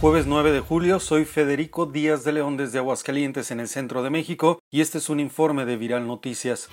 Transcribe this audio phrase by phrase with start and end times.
[0.00, 4.10] Jueves 9 de julio, soy Federico Díaz de León desde Aguascalientes en el centro de
[4.10, 6.68] México y este es un informe de Viral Noticias.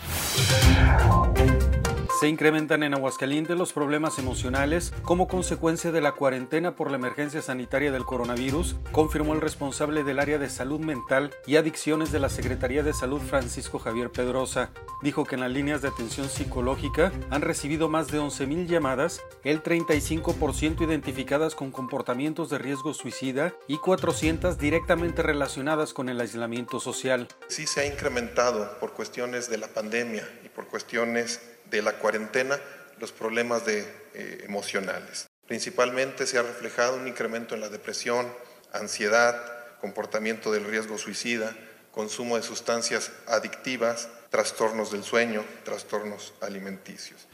[2.17, 7.41] Se incrementan en Aguascalientes los problemas emocionales como consecuencia de la cuarentena por la emergencia
[7.41, 12.29] sanitaria del coronavirus, confirmó el responsable del área de salud mental y adicciones de la
[12.29, 14.71] Secretaría de Salud Francisco Javier Pedrosa.
[15.01, 19.61] Dijo que en las líneas de atención psicológica han recibido más de 11.000 llamadas, el
[19.61, 27.27] 35% identificadas con comportamientos de riesgo suicida y 400 directamente relacionadas con el aislamiento social.
[27.50, 32.59] Sí se ha incrementado por cuestiones de la pandemia y por cuestiones de la cuarentena
[33.00, 33.81] los problemas de,
[34.14, 35.28] eh, emocionales.
[35.47, 38.28] Principalmente se ha reflejado un incremento en la depresión,
[38.73, 41.55] ansiedad, comportamiento del riesgo suicida,
[41.91, 47.28] consumo de sustancias adictivas, trastornos del sueño, trastornos alimenticios.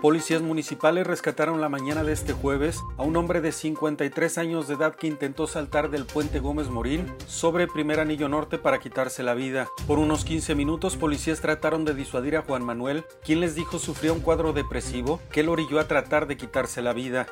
[0.00, 4.72] Policías municipales rescataron la mañana de este jueves a un hombre de 53 años de
[4.72, 9.34] edad que intentó saltar del puente Gómez Morín sobre Primer Anillo Norte para quitarse la
[9.34, 9.68] vida.
[9.86, 14.14] Por unos 15 minutos, policías trataron de disuadir a Juan Manuel, quien les dijo sufría
[14.14, 17.26] un cuadro depresivo que lo orilló a tratar de quitarse la vida.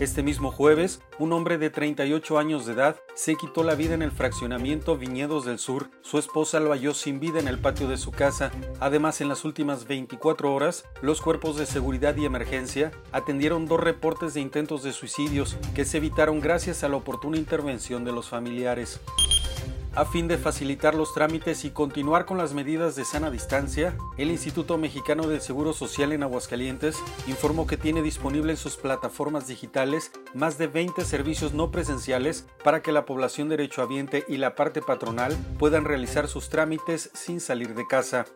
[0.00, 4.02] Este mismo jueves, un hombre de 38 años de edad se quitó la vida en
[4.02, 5.90] el fraccionamiento Viñedos del Sur.
[6.02, 8.52] Su esposa lo halló sin vida en el patio de su casa.
[8.78, 14.34] Además, en las últimas 24 horas, los cuerpos de seguridad y emergencia atendieron dos reportes
[14.34, 19.00] de intentos de suicidios que se evitaron gracias a la oportuna intervención de los familiares.
[19.94, 24.30] A fin de facilitar los trámites y continuar con las medidas de sana distancia, el
[24.30, 30.12] Instituto Mexicano del Seguro Social en Aguascalientes informó que tiene disponible en sus plataformas digitales
[30.34, 35.36] más de 20 servicios no presenciales para que la población derechohabiente y la parte patronal
[35.58, 38.26] puedan realizar sus trámites sin salir de casa.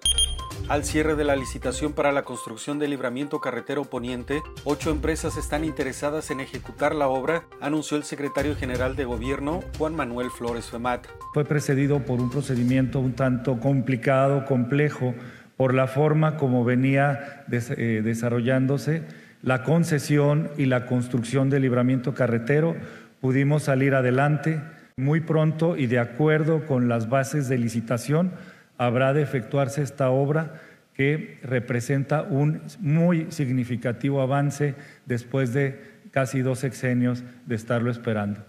[0.69, 5.65] Al cierre de la licitación para la construcción del libramiento carretero poniente, ocho empresas están
[5.65, 11.07] interesadas en ejecutar la obra, anunció el secretario general de gobierno, Juan Manuel Flores Femat.
[11.35, 15.15] Fue precedido por un procedimiento un tanto complicado, complejo,
[15.57, 19.03] por la forma como venía eh, desarrollándose
[19.43, 22.77] la concesión y la construcción del libramiento carretero.
[23.21, 24.63] Pudimos salir adelante
[24.97, 28.33] muy pronto y de acuerdo con las bases de licitación
[28.79, 30.61] habrá de efectuarse esta obra
[30.95, 34.75] que representa un muy significativo avance
[35.07, 38.45] después de casi dos sexenios de estarlo esperando.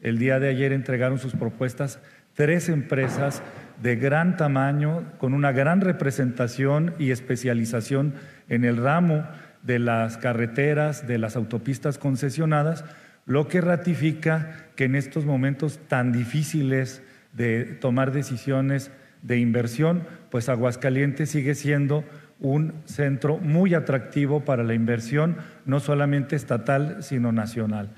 [0.00, 2.00] El día de ayer entregaron sus propuestas
[2.34, 3.42] tres empresas
[3.82, 8.14] de gran tamaño, con una gran representación y especialización
[8.48, 9.26] en el ramo
[9.62, 12.84] de las carreteras, de las autopistas concesionadas,
[13.24, 18.90] lo que ratifica que en estos momentos tan difíciles de tomar decisiones
[19.26, 22.04] de inversión, pues Aguascalientes sigue siendo
[22.38, 27.90] un centro muy atractivo para la inversión, no solamente estatal, sino nacional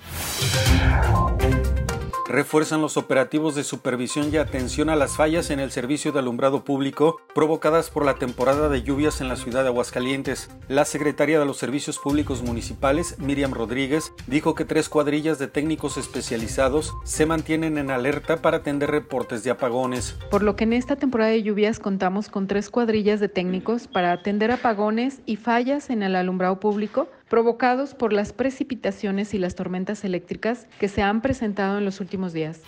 [2.29, 6.63] refuerzan los operativos de supervisión y atención a las fallas en el servicio de alumbrado
[6.63, 10.51] público provocadas por la temporada de lluvias en la ciudad de Aguascalientes.
[10.69, 15.97] La secretaria de los Servicios Públicos Municipales, Miriam Rodríguez, dijo que tres cuadrillas de técnicos
[15.97, 20.17] especializados se mantienen en alerta para atender reportes de apagones.
[20.31, 24.13] Por lo que en esta temporada de lluvias contamos con tres cuadrillas de técnicos para
[24.13, 30.05] atender apagones y fallas en el alumbrado público provocados por las precipitaciones y las tormentas
[30.05, 32.61] eléctricas que se han presentado en los últimos días.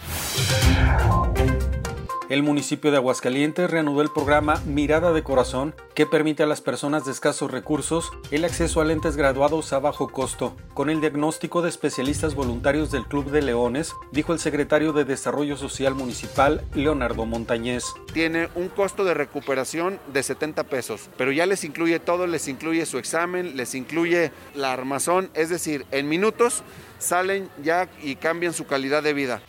[2.31, 7.05] El municipio de Aguascalientes reanudó el programa Mirada de Corazón, que permite a las personas
[7.05, 10.57] de escasos recursos el acceso a lentes graduados a bajo costo.
[10.73, 15.57] Con el diagnóstico de especialistas voluntarios del Club de Leones, dijo el secretario de Desarrollo
[15.57, 17.83] Social Municipal, Leonardo Montañez.
[18.13, 22.87] Tiene un costo de recuperación de 70 pesos, pero ya les incluye todo, les incluye
[22.87, 26.63] su examen, les incluye la armazón, es decir, en minutos
[27.01, 29.43] salen ya y cambian su calidad de vida.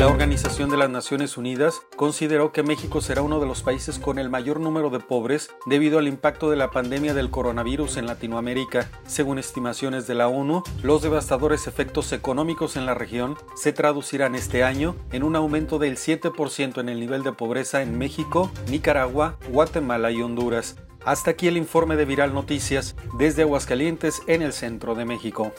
[0.00, 4.18] La Organización de las Naciones Unidas consideró que México será uno de los países con
[4.18, 8.90] el mayor número de pobres debido al impacto de la pandemia del coronavirus en Latinoamérica.
[9.06, 14.64] Según estimaciones de la ONU, los devastadores efectos económicos en la región se traducirán este
[14.64, 20.10] año en un aumento del 7% en el nivel de pobreza en México, Nicaragua, Guatemala
[20.10, 20.76] y Honduras.
[21.04, 25.52] Hasta aquí el informe de Viral Noticias desde Aguascalientes en el centro de México.